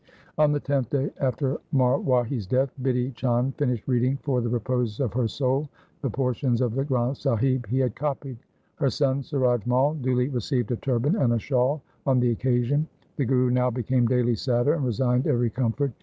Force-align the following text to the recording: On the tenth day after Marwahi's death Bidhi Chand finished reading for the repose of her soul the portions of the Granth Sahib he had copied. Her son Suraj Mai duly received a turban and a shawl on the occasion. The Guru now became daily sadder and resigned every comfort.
On 0.39 0.51
the 0.51 0.59
tenth 0.59 0.89
day 0.89 1.11
after 1.19 1.59
Marwahi's 1.71 2.47
death 2.47 2.73
Bidhi 2.81 3.13
Chand 3.13 3.55
finished 3.57 3.87
reading 3.87 4.17
for 4.23 4.41
the 4.41 4.49
repose 4.49 4.99
of 4.99 5.13
her 5.13 5.27
soul 5.27 5.69
the 6.01 6.09
portions 6.09 6.59
of 6.59 6.73
the 6.73 6.83
Granth 6.83 7.17
Sahib 7.17 7.67
he 7.67 7.77
had 7.77 7.93
copied. 7.95 8.37
Her 8.77 8.89
son 8.89 9.21
Suraj 9.21 9.63
Mai 9.67 9.93
duly 10.01 10.29
received 10.29 10.71
a 10.71 10.75
turban 10.77 11.17
and 11.17 11.33
a 11.33 11.37
shawl 11.39 11.83
on 12.07 12.19
the 12.19 12.31
occasion. 12.31 12.87
The 13.17 13.25
Guru 13.25 13.51
now 13.51 13.69
became 13.69 14.07
daily 14.07 14.33
sadder 14.33 14.73
and 14.73 14.83
resigned 14.83 15.27
every 15.27 15.51
comfort. 15.51 15.91